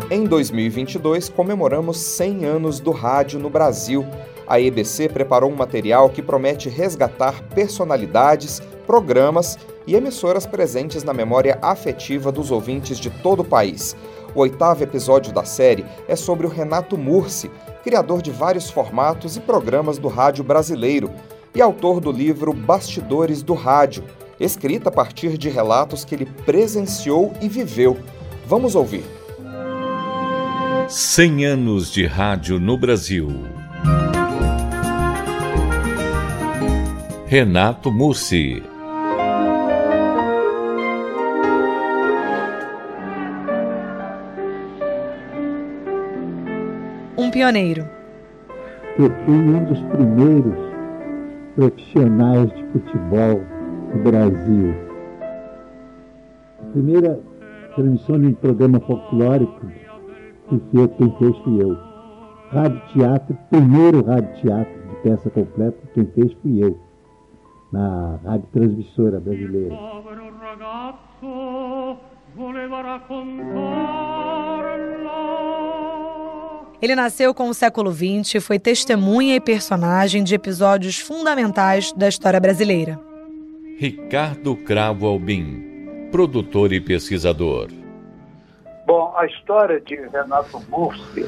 Em 0.10 0.26
2022, 0.26 1.30
comemoramos 1.30 1.98
100 1.98 2.46
anos 2.46 2.80
do 2.80 2.89
rádio 2.89 3.39
no 3.39 3.52
Brasil. 3.52 4.04
A 4.48 4.60
EBC 4.60 5.10
preparou 5.10 5.52
um 5.52 5.56
material 5.56 6.10
que 6.10 6.22
promete 6.22 6.70
resgatar 6.70 7.42
personalidades, 7.56 8.62
programas 8.86 9.58
e 9.88 9.96
emissoras 9.96 10.46
presentes 10.46 11.04
na 11.04 11.14
memória 11.14 11.58
afetiva 11.62 12.32
dos 12.32 12.52
ouvintes 12.52 12.98
de 12.98 13.10
todo 13.10 13.42
o 13.42 13.46
país. 13.46 13.96
O 14.34 14.40
oitavo 14.42 14.84
episódio 14.84 15.34
da 15.34 15.44
série 15.44 15.86
é 16.08 16.16
sobre 16.16 16.46
o 16.46 16.50
Renato 16.50 16.98
Mursi, 16.98 17.52
criador 17.84 18.22
de 18.22 18.32
vários 18.32 18.70
formatos 18.70 19.36
e 19.36 19.42
programas 19.42 19.98
do 19.98 20.08
rádio 20.08 20.44
brasileiro 20.44 21.12
e 21.54 21.62
autor 21.62 22.00
do 22.00 22.12
livro 22.12 22.54
Bastidores 22.54 23.44
do 23.44 23.54
Rádio, 23.54 24.04
escrita 24.40 24.90
a 24.90 24.92
partir 24.92 25.38
de 25.38 25.50
relatos 25.50 26.06
que 26.06 26.16
ele 26.16 26.26
presenciou 26.46 27.34
e 27.42 27.50
viveu. 27.50 27.98
Vamos 28.46 28.76
ouvir. 28.76 29.04
100 30.88 31.46
anos 31.46 31.92
de 31.92 32.06
rádio 32.06 32.60
no 32.60 32.78
Brasil. 32.78 33.51
Renato 37.32 37.89
Mussi. 37.94 38.62
Um 47.17 47.32
pioneiro. 47.32 47.88
Eu 49.00 49.10
fui 49.24 49.34
um 49.34 49.63
dos 49.63 49.80
primeiros 49.80 50.58
profissionais 51.56 52.50
de 52.50 52.65
futebol 52.74 53.41
do 53.94 54.12
Brasil. 54.12 54.76
A 56.60 56.65
primeira 56.74 57.17
transmissão 57.76 58.20
de 58.20 58.28
um 58.28 58.34
programa 58.34 58.82
folclórico 58.82 59.67
porque 60.50 60.88
quem 60.98 61.15
fez 61.17 61.38
fui 61.46 61.63
eu. 61.63 61.78
Rádio 62.50 62.82
Teatro, 62.91 63.38
primeiro 63.50 64.04
rádio 64.04 64.34
teatro 64.41 64.74
de 64.89 64.96
peça 65.04 65.30
completa, 65.30 65.78
quem 65.94 66.06
fez 66.08 66.34
fui 66.41 66.62
eu, 66.62 66.91
na 67.72 68.20
Rádio 68.24 68.48
Transmissora 68.52 69.20
Brasileira. 69.20 69.76
Ele 76.82 76.96
nasceu 76.96 77.34
com 77.34 77.48
o 77.48 77.54
século 77.54 77.92
XX 77.92 78.36
e 78.36 78.40
foi 78.40 78.58
testemunha 78.58 79.36
e 79.36 79.40
personagem 79.40 80.24
de 80.24 80.34
episódios 80.34 81.00
fundamentais 81.00 81.94
da 81.94 82.08
história 82.08 82.40
brasileira. 82.40 83.00
Ricardo 83.78 84.56
Cravo 84.56 85.08
Albim, 85.08 86.08
produtor 86.12 86.74
e 86.74 86.82
pesquisador. 86.82 87.70
Bom, 88.88 89.14
a 89.16 89.26
história 89.26 89.80
de 89.80 89.96
Renato 89.96 90.60
Mursi 90.70 91.26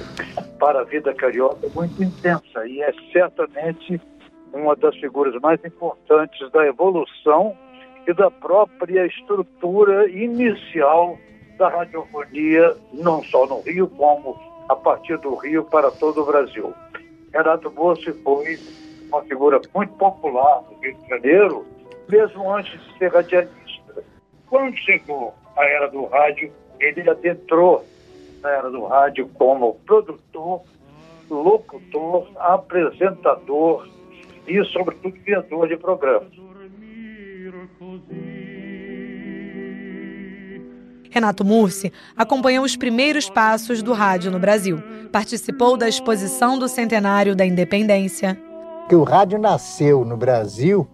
para 0.59 0.81
a 0.81 0.83
vida 0.83 1.13
carioca 1.13 1.65
é 1.65 1.69
muito 1.73 2.03
intensa 2.03 2.67
e 2.67 2.81
é 2.81 2.91
certamente 3.11 4.01
uma 4.53 4.75
das 4.75 4.95
figuras 4.97 5.33
mais 5.41 5.63
importantes 5.65 6.49
da 6.51 6.65
evolução 6.65 7.57
e 8.07 8.13
da 8.13 8.29
própria 8.29 9.05
estrutura 9.05 10.09
inicial 10.09 11.17
da 11.57 11.69
radiofonia, 11.69 12.75
não 12.93 13.23
só 13.23 13.45
no 13.45 13.61
Rio, 13.61 13.87
como 13.87 14.39
a 14.69 14.75
partir 14.75 15.17
do 15.19 15.35
Rio 15.35 15.63
para 15.63 15.89
todo 15.91 16.21
o 16.21 16.25
Brasil. 16.25 16.73
Renato 17.33 17.69
Bossi 17.69 18.11
foi 18.23 18.59
uma 19.07 19.23
figura 19.23 19.59
muito 19.73 19.93
popular 19.93 20.63
no 20.69 20.77
Rio 20.79 20.95
de 20.95 21.09
Janeiro, 21.09 21.65
mesmo 22.07 22.51
antes 22.53 22.79
de 22.79 22.97
ser 22.97 23.11
radialista. 23.11 24.03
Quando 24.49 24.75
chegou 24.77 25.33
a 25.57 25.65
era 25.65 25.87
do 25.87 26.05
rádio, 26.05 26.51
ele 26.79 27.09
adentrou 27.09 27.83
na 28.41 28.49
era 28.49 28.69
do 28.69 28.85
rádio 28.85 29.29
como 29.35 29.75
produtor, 29.85 30.61
locutor, 31.29 32.27
apresentador 32.37 33.87
e, 34.47 34.63
sobretudo, 34.65 35.13
criador 35.23 35.67
de 35.67 35.77
programas. 35.77 36.31
Renato 41.09 41.45
Mursi 41.45 41.93
acompanhou 42.17 42.65
os 42.65 42.75
primeiros 42.75 43.29
passos 43.29 43.83
do 43.83 43.93
rádio 43.93 44.31
no 44.31 44.39
Brasil. 44.39 44.81
Participou 45.11 45.77
da 45.77 45.87
exposição 45.87 46.57
do 46.57 46.67
centenário 46.67 47.35
da 47.35 47.45
independência. 47.45 48.39
Que 48.89 48.95
o 48.95 49.03
rádio 49.03 49.37
nasceu 49.37 50.03
no 50.03 50.17
Brasil, 50.17 50.87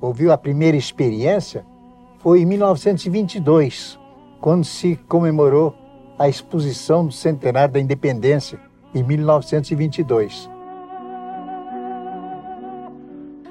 ouviu 0.00 0.30
a 0.30 0.38
primeira 0.38 0.76
experiência, 0.76 1.66
foi 2.20 2.40
em 2.40 2.46
1922, 2.46 3.98
quando 4.40 4.64
se 4.64 4.96
comemorou 5.08 5.74
a 6.18 6.28
exposição 6.28 7.04
do 7.04 7.12
centenário 7.12 7.74
da 7.74 7.80
independência, 7.80 8.58
em 8.94 9.02
1922. 9.02 10.48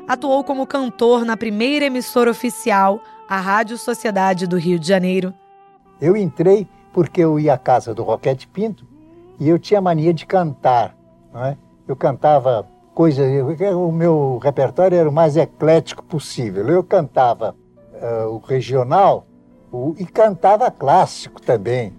Atuou 0.08 0.44
como 0.44 0.68
cantor 0.68 1.26
na 1.26 1.36
primeira 1.36 1.86
emissora 1.86 2.30
oficial, 2.30 3.02
a 3.28 3.40
Rádio 3.40 3.78
Sociedade 3.78 4.46
do 4.46 4.58
Rio 4.58 4.78
de 4.78 4.88
Janeiro, 4.88 5.34
eu 6.00 6.16
entrei 6.16 6.68
porque 6.92 7.22
eu 7.22 7.40
ia 7.40 7.54
à 7.54 7.58
casa 7.58 7.94
do 7.94 8.04
Roquete 8.04 8.48
Pinto 8.48 8.86
e 9.40 9.50
eu 9.50 9.58
tinha 9.58 9.82
mania 9.82 10.14
de 10.14 10.26
cantar. 10.26 10.96
É? 11.34 11.56
Eu 11.88 11.96
cantava 11.96 12.68
coisas, 12.94 13.26
o 13.76 13.92
meu 13.92 14.40
repertório 14.42 14.98
era 14.98 15.10
o 15.10 15.14
mais 15.14 15.36
eclético 15.38 16.04
possível. 16.04 16.68
Eu 16.68 16.84
cantava 16.84 17.56
uh, 17.94 18.30
o 18.30 18.38
regional 18.40 19.26
o, 19.72 19.94
e 19.98 20.06
cantava 20.06 20.72
clássico 20.72 21.42
também. 21.42 21.94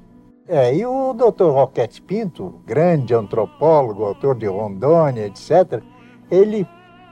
É, 0.49 0.75
e 0.75 0.87
o 0.87 1.13
doutor 1.13 1.53
Roquete 1.53 2.01
Pinto, 2.01 2.61
grande 2.65 3.13
antropólogo, 3.13 4.05
autor 4.05 4.37
de 4.37 4.47
Rondônia, 4.47 5.27
etc., 5.27 5.83
ele 6.31 6.67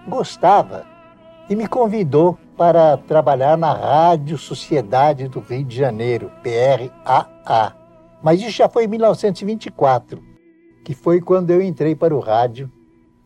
gostava 0.08 0.86
e 1.48 1.56
me 1.56 1.66
convidou 1.66 2.38
para 2.56 2.96
trabalhar 2.96 3.56
na 3.56 3.72
Rádio 3.72 4.38
Sociedade 4.38 5.28
do 5.28 5.40
Rio 5.40 5.64
de 5.64 5.76
Janeiro, 5.76 6.30
PRAA. 6.42 7.74
Mas 8.22 8.40
isso 8.40 8.50
já 8.50 8.68
foi 8.68 8.84
em 8.84 8.88
1924, 8.88 10.22
que 10.84 10.94
foi 10.94 11.20
quando 11.20 11.50
eu 11.50 11.60
entrei 11.60 11.94
para 11.94 12.14
o 12.14 12.20
rádio, 12.20 12.70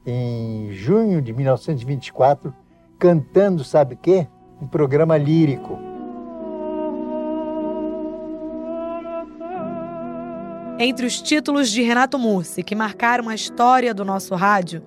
em 0.05 0.73
junho 0.73 1.21
de 1.21 1.33
1924, 1.33 2.53
cantando, 2.99 3.62
sabe 3.62 3.95
o 3.95 3.99
quê? 3.99 4.27
Um 4.61 4.67
programa 4.67 5.17
lírico. 5.17 5.79
Entre 10.81 11.05
os 11.05 11.21
títulos 11.21 11.71
de 11.71 11.83
Renato 11.83 12.19
Mursi 12.19 12.62
que 12.62 12.75
marcaram 12.75 13.29
a 13.29 13.35
história 13.35 13.93
do 13.93 14.05
nosso 14.05 14.35
rádio, 14.35 14.83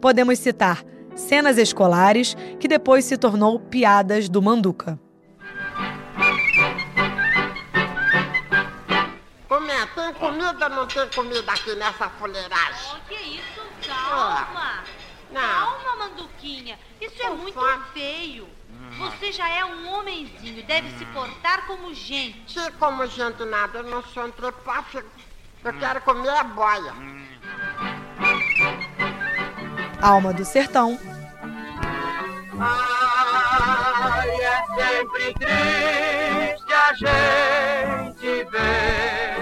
podemos 0.00 0.38
citar 0.38 0.84
cenas 1.14 1.58
escolares, 1.58 2.36
que 2.58 2.68
depois 2.68 3.04
se 3.04 3.16
tornou 3.16 3.58
Piadas 3.58 4.28
do 4.28 4.42
Manduca. 4.42 4.98
Comé, 9.48 9.86
tem 9.94 10.14
comida 10.14 10.64
ou 10.64 10.70
não 10.70 10.86
tem 10.86 11.08
comida 11.08 11.52
aqui 11.52 11.74
nessa 11.76 12.08
fuleiragem? 12.10 12.90
Oh, 12.92 13.08
que 13.08 13.14
isso? 13.14 13.62
Calma! 13.86 14.84
Não. 15.30 15.40
Calma, 15.40 16.08
Manduquinha. 16.08 16.78
Isso 17.00 17.22
é 17.22 17.30
muito 17.30 17.58
feio. 17.92 18.48
Você 18.98 19.32
já 19.32 19.48
é 19.48 19.64
um 19.64 19.92
homenzinho, 19.92 20.62
deve 20.64 20.88
se 20.98 21.04
portar 21.06 21.66
como 21.66 21.92
gente. 21.94 22.54
Que 22.54 22.70
como 22.72 23.06
gente 23.06 23.44
nada, 23.44 23.78
eu 23.78 23.84
não 23.84 24.02
sou 24.02 24.26
entrepáfico. 24.26 25.08
Eu 25.64 25.72
quero 25.78 26.00
comer 26.02 26.28
a 26.28 26.44
boia. 26.44 26.94
Alma 30.04 30.34
do 30.34 30.44
Sertão. 30.44 30.98
Ai, 32.60 34.28
é 34.28 34.62
sempre 34.76 35.32
triste 35.32 36.72
a 36.74 36.92
gente 36.92 38.44
ver 38.50 39.34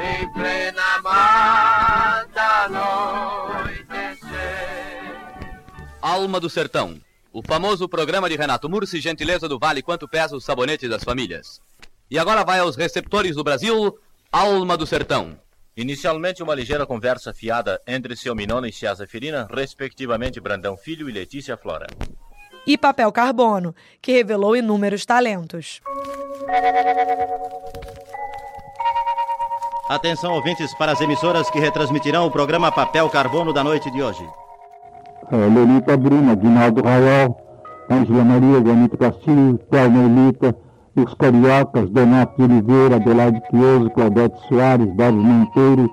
em 0.00 0.32
plena 0.32 1.02
mata 1.02 2.64
anoitecer. 2.64 4.32
Alma 6.00 6.40
do 6.40 6.48
Sertão. 6.48 6.98
O 7.30 7.42
famoso 7.42 7.86
programa 7.86 8.30
de 8.30 8.36
Renato 8.36 8.70
Mursi, 8.70 9.02
gentileza 9.02 9.46
do 9.46 9.58
Vale 9.58 9.82
Quanto 9.82 10.08
Pesa 10.08 10.34
o 10.34 10.40
Sabonete 10.40 10.88
das 10.88 11.04
Famílias. 11.04 11.60
E 12.10 12.18
agora 12.18 12.42
vai 12.42 12.60
aos 12.60 12.74
receptores 12.74 13.36
do 13.36 13.44
Brasil, 13.44 13.98
Alma 14.32 14.78
do 14.78 14.86
Sertão. 14.86 15.38
Inicialmente, 15.74 16.42
uma 16.42 16.54
ligeira 16.54 16.84
conversa 16.84 17.32
fiada 17.32 17.80
entre 17.86 18.14
seu 18.14 18.34
Minona 18.34 18.68
e 18.68 18.72
Cia 18.72 18.94
Zeferina, 18.94 19.48
respectivamente 19.50 20.38
Brandão 20.38 20.76
Filho 20.76 21.08
e 21.08 21.12
Letícia 21.12 21.56
Flora. 21.56 21.86
E 22.66 22.76
Papel 22.76 23.10
Carbono, 23.10 23.74
que 24.00 24.12
revelou 24.12 24.54
inúmeros 24.54 25.06
talentos. 25.06 25.80
Atenção, 29.88 30.34
ouvintes, 30.34 30.74
para 30.74 30.92
as 30.92 31.00
emissoras 31.00 31.50
que 31.50 31.58
retransmitirão 31.58 32.26
o 32.26 32.30
programa 32.30 32.70
Papel 32.70 33.08
Carbono 33.08 33.52
da 33.52 33.64
noite 33.64 33.90
de 33.90 34.02
hoje. 34.02 34.28
É, 35.30 35.36
Lolita 35.36 35.96
Bruna, 35.96 36.34
Guinaldo 36.34 36.82
Raiol, 36.82 37.36
Ângela 37.90 38.24
Maria, 38.24 38.62
Janito 38.64 38.98
Castilho, 38.98 39.58
Melita, 39.90 40.54
os 40.94 41.14
cariocas, 41.14 41.88
Donato 41.90 42.42
Oliveira, 42.42 42.96
Adelaide 42.96 43.40
Quioso, 43.48 43.90
Claudete 43.90 44.38
Soares, 44.48 44.94
Dário 44.94 45.18
Monteiro, 45.18 45.90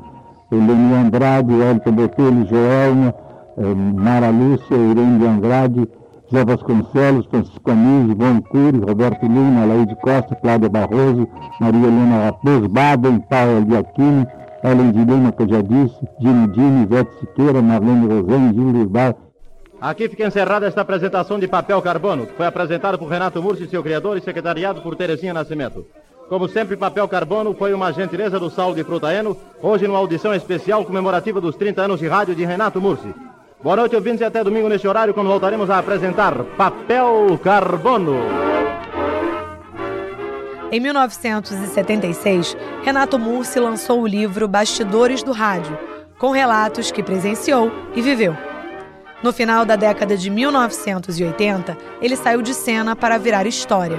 Eleni 0.51 0.93
Andrade, 0.93 1.53
Elton 1.53 1.91
Botelho, 1.91 2.45
Joelma, 2.47 3.13
eh, 3.57 3.75
Mara 3.75 4.29
Lúcia, 4.29 4.75
Irene 4.75 5.19
de 5.19 5.27
Andrade, 5.27 5.89
Zé 6.31 6.43
Vasconcelos, 6.43 7.25
Francisco 7.27 7.71
Anísio, 7.71 8.12
Ivone 8.12 8.41
Cury, 8.51 8.79
Roberto 8.79 9.25
Lima, 9.25 9.65
Laide 9.65 9.95
Costa, 9.95 10.35
Cláudia 10.35 10.69
Barroso, 10.69 11.27
Maria 11.59 11.88
Helena 11.88 12.25
Raposo, 12.25 12.67
Baden, 12.69 13.19
Paula 13.29 13.79
Aquino, 13.79 14.27
Ellen 14.63 14.91
de 14.91 15.05
Lima, 15.05 15.31
que 15.31 15.43
eu 15.43 15.49
já 15.49 15.62
disse, 15.62 15.97
Dino 16.19 16.47
Dini, 16.49 16.83
Ivete 16.83 17.12
Siqueira, 17.19 17.62
Marlene 17.62 18.07
Rosane, 18.07 18.53
Júlio 18.53 18.89
Bar, 18.89 19.15
Aqui 19.81 20.09
fica 20.09 20.27
encerrada 20.27 20.67
esta 20.67 20.81
apresentação 20.81 21.39
de 21.39 21.47
Papel 21.47 21.81
Carbono, 21.81 22.27
que 22.27 22.33
foi 22.33 22.45
apresentado 22.45 22.99
por 22.99 23.07
Renato 23.07 23.41
Mursi, 23.41 23.65
seu 23.67 23.81
criador, 23.81 24.17
e 24.17 24.21
secretariado 24.21 24.81
por 24.81 24.93
Terezinha 24.95 25.33
Nascimento. 25.33 25.85
Como 26.27 26.49
sempre, 26.49 26.75
Papel 26.75 27.07
Carbono 27.07 27.53
foi 27.53 27.73
uma 27.73 27.91
gentileza 27.93 28.37
do 28.37 28.49
Saulo 28.49 28.75
de 28.75 28.83
Frutaeno, 28.83 29.37
hoje 29.61 29.87
numa 29.87 29.97
audição 29.97 30.33
especial 30.33 30.83
comemorativa 30.83 31.39
dos 31.39 31.55
30 31.55 31.81
anos 31.81 31.99
de 31.99 32.07
rádio 32.09 32.35
de 32.35 32.43
Renato 32.43 32.81
Mursi. 32.81 33.07
Boa 33.63 33.77
noite, 33.77 33.95
ouvintes, 33.95 34.19
e 34.19 34.25
até 34.25 34.43
domingo 34.43 34.67
neste 34.67 34.87
horário, 34.87 35.13
quando 35.13 35.27
voltaremos 35.27 35.69
a 35.69 35.79
apresentar 35.79 36.35
Papel 36.57 37.39
Carbono. 37.41 38.17
Em 40.71 40.79
1976, 40.79 42.55
Renato 42.83 43.17
Mursi 43.17 43.59
lançou 43.61 44.01
o 44.01 44.07
livro 44.07 44.45
Bastidores 44.45 45.23
do 45.23 45.31
Rádio, 45.31 45.77
com 46.19 46.31
relatos 46.31 46.91
que 46.91 47.01
presenciou 47.01 47.71
e 47.95 48.01
viveu. 48.01 48.48
No 49.21 49.34
final 49.34 49.65
da 49.65 49.75
década 49.75 50.15
de 50.15 50.29
1980, 50.29 51.77
ele 52.01 52.15
saiu 52.15 52.41
de 52.41 52.53
cena 52.53 52.95
para 52.95 53.17
virar 53.17 53.45
história. 53.45 53.97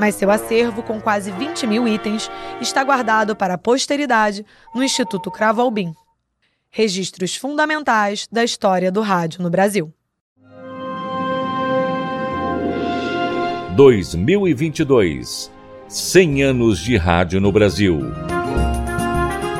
Mas 0.00 0.14
seu 0.14 0.30
acervo, 0.30 0.82
com 0.82 1.00
quase 1.00 1.30
20 1.32 1.66
mil 1.66 1.86
itens, 1.86 2.30
está 2.60 2.82
guardado 2.82 3.36
para 3.36 3.54
a 3.54 3.58
posteridade 3.58 4.44
no 4.74 4.82
Instituto 4.82 5.30
Cravo 5.30 5.60
Albim. 5.60 5.92
Registros 6.70 7.36
fundamentais 7.36 8.26
da 8.32 8.42
história 8.42 8.90
do 8.90 9.02
rádio 9.02 9.42
no 9.42 9.50
Brasil. 9.50 9.92
2022 13.76 15.52
100 15.88 16.42
anos 16.42 16.78
de 16.78 16.96
rádio 16.96 17.40
no 17.40 17.52
Brasil. 17.52 18.00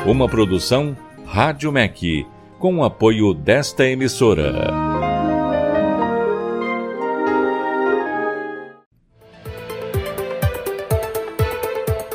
Uma 0.05 0.27
produção 0.27 0.97
Rádio 1.25 1.71
MEC, 1.71 2.25
com 2.59 2.77
o 2.77 2.83
apoio 2.83 3.33
desta 3.33 3.85
emissora. 3.85 4.84